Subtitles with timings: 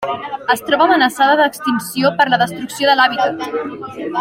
[0.53, 3.49] Es troba amenaçada d'extinció per la destrucció de l'hàbitat.